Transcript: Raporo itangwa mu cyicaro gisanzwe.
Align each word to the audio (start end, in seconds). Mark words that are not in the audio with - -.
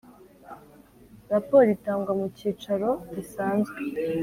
Raporo 1.31 1.67
itangwa 1.77 2.11
mu 2.19 2.27
cyicaro 2.37 2.89
gisanzwe. 3.13 3.75